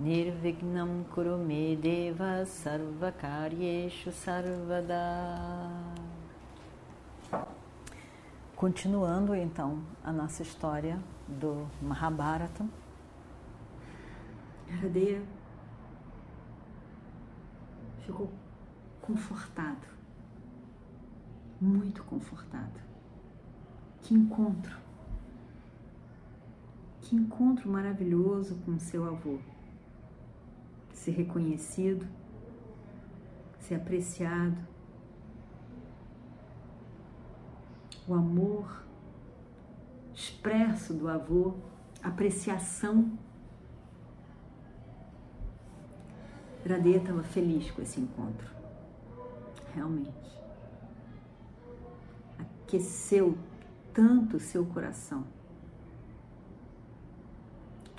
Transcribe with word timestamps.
Nirvignam 0.00 1.04
Kurumedeva 1.12 2.46
Sarvakaryeshu 2.46 4.10
Sarvada 4.10 4.96
Continuando 8.56 9.34
então 9.34 9.82
a 10.02 10.10
nossa 10.10 10.42
história 10.42 10.98
do 11.28 11.68
Mahabharata. 11.82 12.66
Heradeya 14.66 15.22
ficou 18.06 18.32
confortado, 19.02 19.86
muito 21.60 22.02
confortado. 22.04 22.80
Que 24.00 24.14
encontro! 24.14 24.78
Que 27.02 27.16
encontro 27.16 27.70
maravilhoso 27.70 28.54
com 28.64 28.78
seu 28.78 29.06
avô. 29.06 29.38
Ser 31.00 31.12
reconhecido, 31.12 32.06
ser 33.58 33.76
apreciado, 33.76 34.58
o 38.06 38.12
amor 38.12 38.84
expresso 40.12 40.92
do 40.92 41.08
avô, 41.08 41.54
apreciação. 42.02 43.18
Gradeia 46.62 46.98
estava 46.98 47.22
feliz 47.22 47.70
com 47.70 47.80
esse 47.80 47.98
encontro, 47.98 48.50
realmente. 49.74 50.38
Aqueceu 52.38 53.38
tanto 53.94 54.36
o 54.36 54.40
seu 54.40 54.66
coração. 54.66 55.24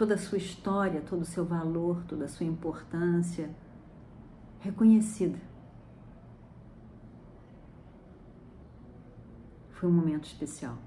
Toda 0.00 0.14
a 0.14 0.16
sua 0.16 0.38
história, 0.38 1.02
todo 1.02 1.20
o 1.20 1.26
seu 1.26 1.44
valor, 1.44 2.02
toda 2.04 2.24
a 2.24 2.28
sua 2.28 2.46
importância 2.46 3.54
reconhecida. 4.58 5.38
Foi 9.72 9.90
um 9.90 9.92
momento 9.92 10.24
especial. 10.24 10.78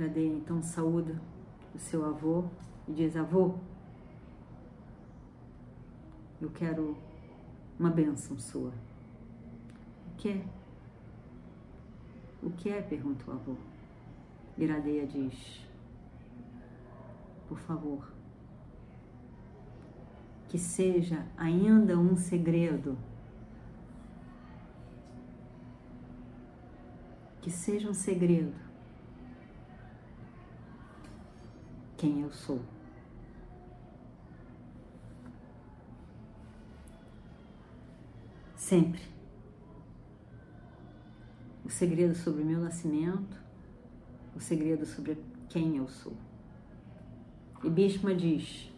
Radeia 0.00 0.32
então 0.32 0.62
saúda 0.62 1.20
o 1.74 1.78
seu 1.78 2.06
avô 2.06 2.46
e 2.88 2.92
diz: 2.94 3.14
Avô, 3.14 3.56
eu 6.40 6.48
quero 6.48 6.96
uma 7.78 7.90
bênção 7.90 8.38
sua. 8.38 8.72
O 10.10 10.16
que 10.16 10.30
é? 10.30 10.44
O 12.42 12.48
que 12.50 12.70
é? 12.70 12.80
pergunta 12.80 13.30
o 13.30 13.34
avô. 13.34 13.56
Iradeia 14.56 15.06
diz: 15.06 15.70
Por 17.52 17.58
favor, 17.58 18.10
que 20.48 20.56
seja 20.56 21.26
ainda 21.36 21.98
um 21.98 22.16
segredo 22.16 22.96
que 27.42 27.50
seja 27.50 27.90
um 27.90 27.92
segredo 27.92 28.54
quem 31.98 32.22
eu 32.22 32.32
sou. 32.32 32.62
Sempre. 38.56 39.02
O 41.66 41.68
segredo 41.68 42.14
sobre 42.14 42.40
o 42.42 42.46
meu 42.46 42.60
nascimento, 42.60 43.38
o 44.34 44.40
segredo 44.40 44.86
sobre 44.86 45.22
quem 45.50 45.76
eu 45.76 45.86
sou. 45.86 46.16
E 47.62 47.70
Bhishma 47.70 48.14
diz: 48.14 48.72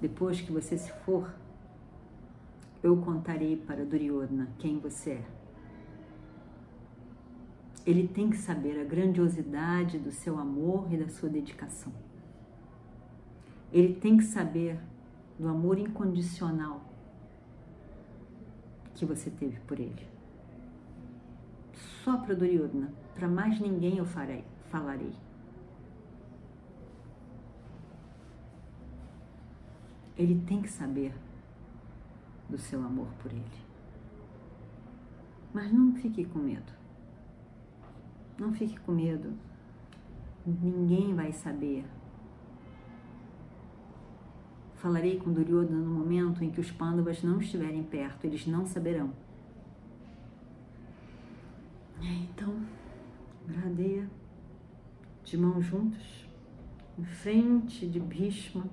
depois 0.00 0.40
que 0.40 0.50
você 0.50 0.78
se 0.78 0.90
for, 1.04 1.32
eu 2.82 2.96
contarei 2.96 3.56
para 3.56 3.84
Duryodhana 3.84 4.48
quem 4.58 4.78
você 4.78 5.10
é. 5.10 5.24
Ele 7.84 8.06
tem 8.08 8.30
que 8.30 8.36
saber 8.36 8.80
a 8.80 8.84
grandiosidade 8.84 9.98
do 9.98 10.12
seu 10.12 10.38
amor 10.38 10.92
e 10.92 10.96
da 10.96 11.08
sua 11.08 11.28
dedicação. 11.28 11.92
Ele 13.72 13.94
tem 13.94 14.16
que 14.16 14.24
saber 14.24 14.78
do 15.38 15.48
amor 15.48 15.78
incondicional 15.78 16.82
que 18.94 19.04
você 19.04 19.30
teve 19.30 19.58
por 19.60 19.78
ele. 19.78 20.06
Só 22.04 22.16
para 22.18 22.34
Duryodhana, 22.34 22.92
para 23.14 23.28
mais 23.28 23.58
ninguém 23.60 23.98
eu 23.98 24.04
farei, 24.04 24.44
falarei. 24.70 25.12
Ele 30.20 30.38
tem 30.46 30.60
que 30.60 30.68
saber 30.68 31.14
do 32.46 32.58
seu 32.58 32.84
amor 32.84 33.08
por 33.22 33.32
ele. 33.32 33.42
Mas 35.50 35.72
não 35.72 35.94
fique 35.94 36.26
com 36.26 36.40
medo. 36.40 36.70
Não 38.38 38.52
fique 38.52 38.78
com 38.80 38.92
medo. 38.92 39.32
Ninguém 40.44 41.14
vai 41.14 41.32
saber. 41.32 41.86
Falarei 44.74 45.18
com 45.18 45.32
Duryodhana 45.32 45.80
no 45.80 45.94
momento 45.94 46.44
em 46.44 46.50
que 46.50 46.60
os 46.60 46.70
Pandavas 46.70 47.22
não 47.22 47.40
estiverem 47.40 47.82
perto, 47.82 48.26
eles 48.26 48.46
não 48.46 48.66
saberão. 48.66 49.14
Então, 51.98 52.60
Gradeia, 53.46 54.06
de 55.24 55.38
mãos 55.38 55.64
juntas, 55.64 56.28
em 56.98 57.04
frente 57.06 57.86
de 57.86 57.98
Bhishma. 57.98 58.66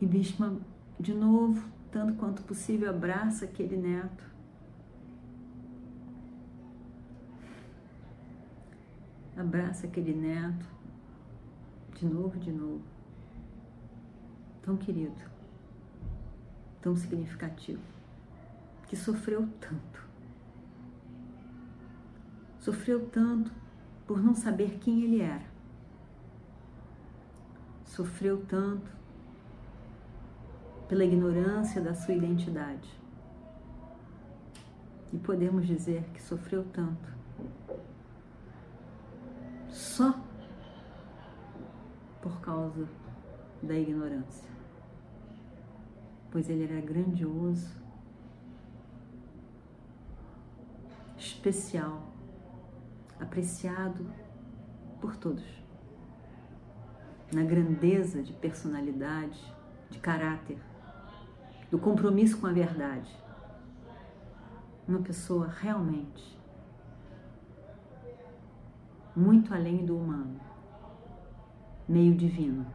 E 0.00 0.06
Bhishma, 0.06 0.58
de 0.98 1.12
novo, 1.12 1.68
tanto 1.90 2.14
quanto 2.14 2.42
possível, 2.42 2.90
abraça 2.90 3.44
aquele 3.44 3.76
neto. 3.76 4.30
abraça 9.40 9.86
aquele 9.86 10.14
neto 10.14 10.66
de 11.94 12.06
novo, 12.06 12.38
de 12.38 12.52
novo. 12.52 12.82
Tão 14.62 14.76
querido, 14.76 15.22
tão 16.80 16.94
significativo, 16.94 17.82
que 18.86 18.96
sofreu 18.96 19.48
tanto. 19.60 20.08
Sofreu 22.58 23.08
tanto 23.08 23.50
por 24.06 24.22
não 24.22 24.34
saber 24.34 24.78
quem 24.78 25.02
ele 25.02 25.20
era. 25.20 25.48
Sofreu 27.84 28.44
tanto 28.46 28.90
pela 30.90 31.04
ignorância 31.04 31.80
da 31.80 31.94
sua 31.94 32.14
identidade. 32.14 33.00
E 35.12 35.18
podemos 35.18 35.64
dizer 35.64 36.02
que 36.12 36.20
sofreu 36.20 36.64
tanto 36.72 37.08
só 39.68 40.20
por 42.20 42.40
causa 42.40 42.88
da 43.62 43.78
ignorância. 43.78 44.50
Pois 46.28 46.50
ele 46.50 46.64
era 46.64 46.80
grandioso, 46.80 47.70
especial, 51.16 52.02
apreciado 53.20 54.04
por 55.00 55.14
todos. 55.14 55.44
Na 57.32 57.44
grandeza 57.44 58.24
de 58.24 58.32
personalidade, 58.32 59.40
de 59.88 60.00
caráter, 60.00 60.58
do 61.70 61.78
compromisso 61.78 62.38
com 62.38 62.46
a 62.46 62.52
verdade. 62.52 63.10
Uma 64.88 65.00
pessoa 65.00 65.46
realmente 65.46 66.38
muito 69.14 69.52
além 69.52 69.84
do 69.84 69.96
humano, 69.96 70.40
meio 71.88 72.14
divino. 72.14 72.66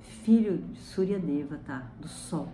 Filho 0.00 0.58
de 0.58 0.78
Surya 0.78 1.18
Devata, 1.18 1.90
do 1.98 2.08
Sol. 2.08 2.48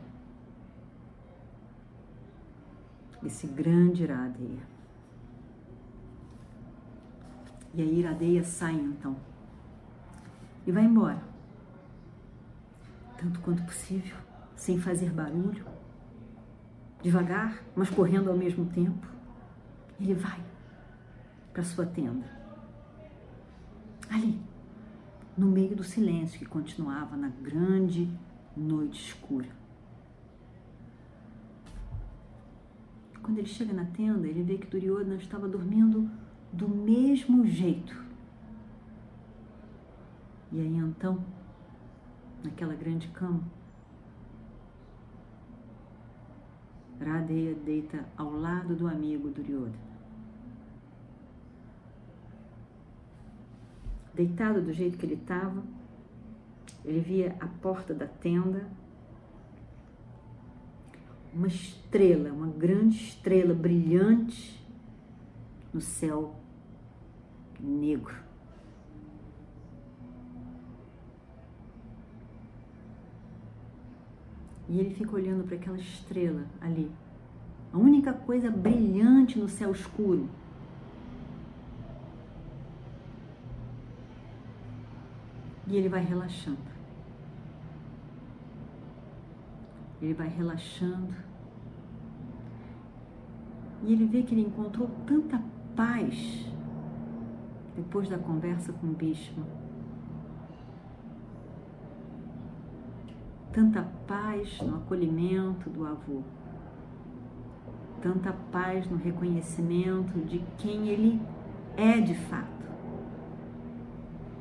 Esse 3.22 3.46
grande 3.46 4.06
Radheya. 4.06 4.62
E 7.74 7.82
a 7.82 7.84
Iradeia 7.84 8.44
sai 8.44 8.74
então 8.74 9.16
e 10.66 10.72
vai 10.72 10.84
embora, 10.84 11.20
tanto 13.18 13.40
quanto 13.40 13.62
possível, 13.64 14.16
sem 14.56 14.78
fazer 14.78 15.10
barulho, 15.10 15.64
devagar, 17.02 17.62
mas 17.74 17.90
correndo 17.90 18.30
ao 18.30 18.36
mesmo 18.36 18.66
tempo. 18.66 19.06
Ele 20.00 20.14
vai 20.14 20.40
para 21.52 21.62
sua 21.62 21.86
tenda. 21.86 22.26
Ali, 24.10 24.40
no 25.36 25.46
meio 25.46 25.76
do 25.76 25.84
silêncio 25.84 26.38
que 26.38 26.46
continuava 26.46 27.16
na 27.16 27.28
grande 27.28 28.10
noite 28.56 29.00
escura. 29.08 29.48
Quando 33.22 33.38
ele 33.38 33.48
chega 33.48 33.72
na 33.72 33.86
tenda, 33.86 34.26
ele 34.26 34.42
vê 34.42 34.58
que 34.58 34.66
Duryodhana 34.66 35.14
estava 35.16 35.48
dormindo 35.48 36.10
do 36.52 36.68
mesmo 36.68 37.46
jeito. 37.46 38.04
E 40.52 40.60
aí 40.60 40.76
então, 40.76 41.24
naquela 42.44 42.74
grande 42.74 43.08
cama, 43.08 43.42
Radeya 47.00 47.54
deita 47.54 48.04
ao 48.16 48.30
lado 48.30 48.74
do 48.74 48.86
amigo 48.86 49.28
Duryodhana. 49.28 49.94
Deitado 54.14 54.62
do 54.62 54.72
jeito 54.72 54.96
que 54.96 55.04
ele 55.04 55.14
estava, 55.14 55.62
ele 56.84 57.00
via 57.00 57.36
a 57.40 57.46
porta 57.46 57.92
da 57.92 58.06
tenda, 58.06 58.64
uma 61.32 61.48
estrela, 61.48 62.32
uma 62.32 62.46
grande 62.46 62.96
estrela 62.96 63.52
brilhante 63.52 64.64
no 65.72 65.80
céu 65.80 66.36
negro. 67.60 68.23
E 74.68 74.80
ele 74.80 74.94
fica 74.94 75.14
olhando 75.14 75.44
para 75.44 75.56
aquela 75.56 75.76
estrela 75.76 76.46
ali. 76.60 76.90
A 77.72 77.78
única 77.78 78.12
coisa 78.12 78.50
brilhante 78.50 79.38
no 79.38 79.48
céu 79.48 79.72
escuro. 79.72 80.28
E 85.66 85.76
ele 85.76 85.88
vai 85.88 86.04
relaxando. 86.04 86.58
Ele 90.00 90.14
vai 90.14 90.28
relaxando. 90.28 91.14
E 93.82 93.92
ele 93.92 94.06
vê 94.06 94.22
que 94.22 94.34
ele 94.34 94.42
encontrou 94.42 94.88
tanta 95.06 95.42
paz 95.76 96.46
depois 97.76 98.08
da 98.08 98.18
conversa 98.18 98.72
com 98.72 98.86
Bhishma 98.92 99.63
tanta 103.54 103.86
paz 104.04 104.60
no 104.60 104.78
acolhimento 104.78 105.70
do 105.70 105.86
avô, 105.86 106.22
tanta 108.02 108.32
paz 108.50 108.90
no 108.90 108.96
reconhecimento 108.96 110.18
de 110.26 110.44
quem 110.58 110.88
ele 110.88 111.22
é 111.76 112.00
de 112.00 112.14
fato, 112.14 112.66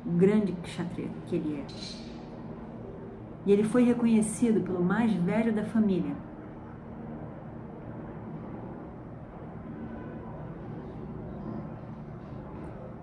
o 0.04 0.10
grande 0.10 0.52
kshatriya 0.54 1.10
que 1.28 1.36
ele 1.36 1.60
é. 1.60 1.66
E 3.46 3.52
ele 3.52 3.62
foi 3.62 3.84
reconhecido 3.84 4.60
pelo 4.60 4.82
mais 4.82 5.12
velho 5.12 5.52
da 5.54 5.64
família. 5.64 6.16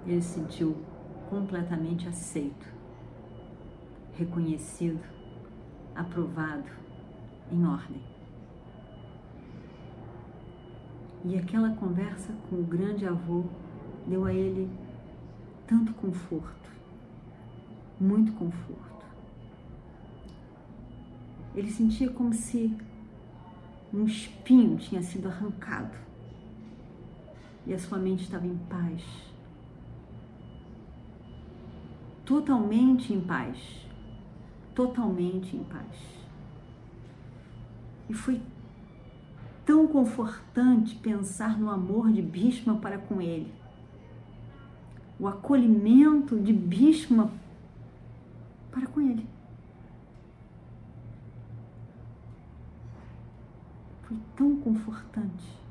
Ele 0.06 0.22
se 0.22 0.40
sentiu 0.40 0.76
completamente 1.30 2.10
aceito, 2.10 2.68
reconhecido 4.18 5.21
aprovado, 5.96 6.70
em 7.52 7.66
ordem. 7.66 8.02
E 11.24 11.38
aquela 11.38 11.72
conversa 11.76 12.34
com 12.50 12.56
o 12.58 12.64
grande 12.64 13.06
avô 13.06 13.44
deu 14.08 14.26
a 14.26 14.34
ele 14.34 14.70
tanto 15.68 15.94
conforto, 15.94 16.70
muito 18.00 18.32
conforto. 18.34 19.06
Ele 21.54 21.70
sentia 21.70 22.10
como 22.10 22.34
se 22.34 22.76
um 23.94 24.06
espinho 24.06 24.78
tinha 24.78 25.04
sido 25.04 25.28
arrancado 25.28 25.96
e 27.68 27.74
a 27.74 27.80
sua 27.80 28.00
mente 28.00 28.24
estava 28.24 28.48
em 28.48 28.58
paz, 28.58 29.04
totalmente 32.26 33.14
em 33.14 33.22
paz 33.22 33.91
totalmente 34.76 35.56
em 35.56 35.64
paz. 35.64 36.22
E 38.10 38.14
foi 38.14 38.42
tão 39.66 39.88
confortante 39.88 40.96
pensar 40.96 41.58
no 41.58 41.70
amor 41.70 42.12
de 42.12 42.22
Bhishma 42.22 42.78
para 42.78 42.98
com 42.98 43.22
ele. 43.22 43.54
O 45.20 45.28
acolhimento 45.28 46.40
de 46.40 46.52
Bhishma 46.52 47.32
para 48.72 48.88
com 48.88 49.00
ele. 49.02 49.26
Foi 54.04 54.18
tão 54.36 54.58
confortante. 54.58 55.62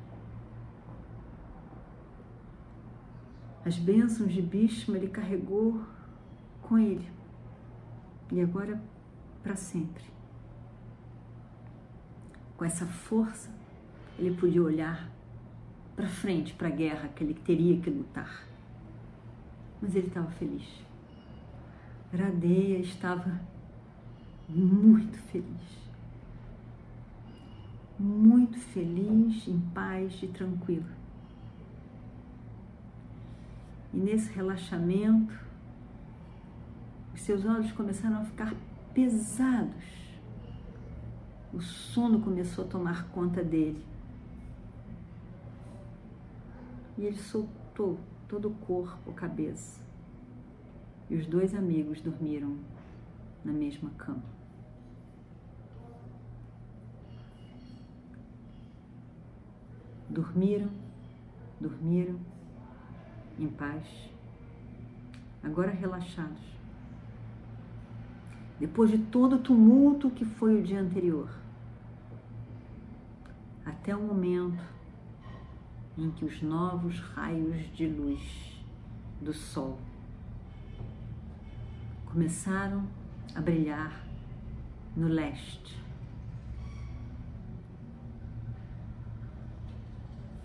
As 3.63 3.77
bênçãos 3.77 4.33
de 4.33 4.41
Bhishma 4.41 4.97
ele 4.97 5.09
carregou 5.09 5.81
com 6.63 6.77
ele. 6.77 7.20
E 8.31 8.41
agora 8.41 8.81
para 9.43 9.55
sempre. 9.55 10.03
Com 12.55 12.65
essa 12.65 12.85
força, 12.85 13.49
ele 14.17 14.35
podia 14.35 14.61
olhar 14.61 15.09
para 15.95 16.07
frente, 16.07 16.53
para 16.53 16.67
a 16.67 16.71
guerra 16.71 17.09
que 17.09 17.23
ele 17.23 17.33
teria 17.33 17.79
que 17.79 17.89
lutar. 17.89 18.45
Mas 19.81 19.95
ele 19.95 20.07
estava 20.07 20.29
feliz. 20.31 20.67
Radeia 22.13 22.77
estava 22.79 23.41
muito 24.47 25.17
feliz. 25.17 25.81
Muito 27.97 28.59
feliz, 28.59 29.47
em 29.47 29.59
paz 29.73 30.21
e 30.21 30.27
tranquilo. 30.27 30.89
E 33.93 33.97
nesse 33.97 34.31
relaxamento, 34.33 35.37
seus 37.21 37.45
olhos 37.45 37.71
começaram 37.71 38.17
a 38.17 38.25
ficar 38.25 38.53
pesados. 38.93 40.11
O 41.53 41.61
sono 41.61 42.21
começou 42.21 42.65
a 42.65 42.67
tomar 42.67 43.09
conta 43.09 43.43
dele. 43.43 43.85
E 46.97 47.05
ele 47.05 47.17
soltou 47.17 47.99
todo 48.27 48.49
o 48.49 48.55
corpo, 48.55 49.13
cabeça. 49.13 49.79
E 51.09 51.15
os 51.15 51.27
dois 51.27 51.53
amigos 51.53 52.01
dormiram 52.01 52.57
na 53.45 53.51
mesma 53.51 53.89
cama. 53.91 54.23
Dormiram, 60.09 60.69
dormiram 61.59 62.19
em 63.39 63.47
paz, 63.47 63.87
agora 65.41 65.71
relaxados 65.71 66.60
depois 68.61 68.91
de 68.91 68.99
todo 68.99 69.37
o 69.37 69.39
tumulto 69.39 70.11
que 70.11 70.23
foi 70.23 70.59
o 70.59 70.61
dia 70.61 70.79
anterior, 70.79 71.27
até 73.65 73.95
o 73.95 73.99
momento 73.99 74.63
em 75.97 76.11
que 76.11 76.23
os 76.23 76.43
novos 76.43 76.99
raios 76.99 77.57
de 77.75 77.87
luz 77.87 78.21
do 79.19 79.33
sol 79.33 79.79
começaram 82.05 82.87
a 83.33 83.41
brilhar 83.41 84.05
no 84.95 85.07
leste. 85.07 85.81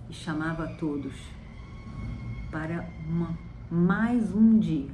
E 0.08 0.14
chamava 0.14 0.64
a 0.64 0.76
todos 0.76 1.14
para 2.50 2.88
uma, 3.06 3.36
mais 3.70 4.34
um 4.34 4.58
dia, 4.58 4.88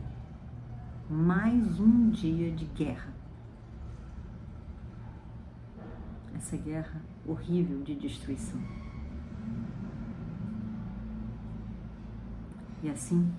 mais 1.13 1.79
um 1.79 2.09
dia 2.09 2.51
de 2.51 2.65
guerra. 2.65 3.13
essa 6.35 6.57
guerra 6.57 7.01
horrível 7.27 7.83
de 7.83 7.95
destruição. 7.95 8.61
E 12.83 12.89
assim 12.89 13.31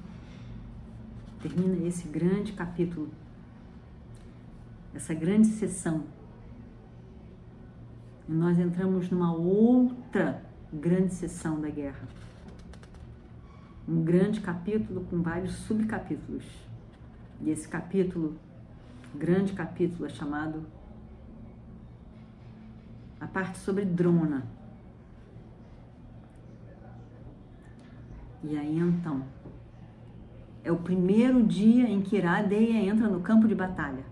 termina 1.41 1.85
esse 1.85 2.07
grande 2.07 2.53
capítulo, 2.53 3.09
essa 4.93 5.13
grande 5.13 5.47
sessão. 5.47 6.05
E 8.29 8.31
nós 8.31 8.57
entramos 8.57 9.09
numa 9.09 9.33
outra 9.33 10.45
grande 10.71 11.13
sessão 11.13 11.59
da 11.59 11.69
guerra. 11.69 12.07
um 13.85 14.01
grande 14.01 14.39
capítulo 14.39 15.03
com 15.09 15.21
vários 15.21 15.51
subcapítulos. 15.55 16.45
E 17.43 17.49
esse 17.49 17.67
capítulo, 17.67 18.37
grande 19.13 19.51
capítulo, 19.51 20.05
é 20.05 20.09
chamado 20.09 20.65
a 23.19 23.27
parte 23.27 23.57
sobre 23.57 23.83
Drona. 23.83 24.45
E 28.41 28.57
aí 28.57 28.79
então, 28.79 29.25
é 30.63 30.71
o 30.71 30.77
primeiro 30.77 31.43
dia 31.43 31.85
em 31.89 32.01
que 32.01 32.15
Iradeia 32.15 32.89
entra 32.89 33.09
no 33.09 33.19
campo 33.19 33.45
de 33.45 33.55
batalha. 33.55 34.05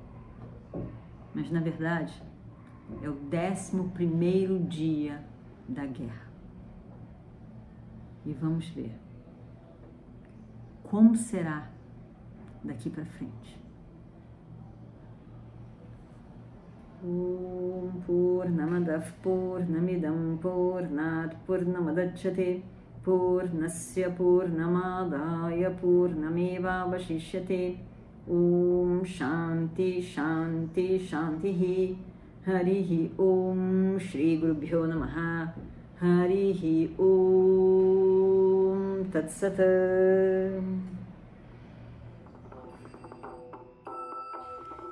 Mas 1.33 1.49
na 1.49 1.61
verdade, 1.61 2.21
é 3.01 3.07
o 3.07 3.13
décimo 3.13 3.91
primeiro 3.91 4.59
dia 4.59 5.23
da 5.69 5.85
guerra. 5.85 6.27
E 8.25 8.33
vamos 8.33 8.67
ver 8.67 8.93
como 10.83 11.15
será 11.15 11.70
daqui 12.63 12.89
para 12.89 13.05
frente. 13.05 13.59
Om 17.03 18.03
Purnamadav 18.05 19.05
Purnamidam 19.23 20.37
Purnat 20.39 21.35
Purnamadachyate 21.47 22.61
Purnasya 23.03 24.15
Purnamadaya 24.15 25.71
Purnamevavashishyate 25.81 27.77
Om 28.29 29.03
Shanti 29.03 29.99
Shanti 29.99 30.99
Shanti 30.99 31.97
Harihi 32.45 33.09
Om 33.17 33.97
Shri 33.99 34.37
Gurubhyo 34.39 34.85
Namaha 34.85 35.51
Harihi 35.99 36.95
Om 36.99 38.69
Tatsat 39.11 39.59